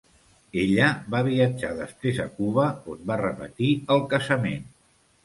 [0.61, 2.65] Ella va viatjar després a Cuba,
[2.95, 4.65] on van repetir el casament.